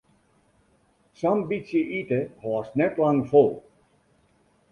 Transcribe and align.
Sa'n 1.19 1.43
bytsje 1.51 1.81
ite 1.99 2.19
hâldst 2.45 2.77
net 2.81 2.93
lang 3.03 3.21
fol. 3.29 3.53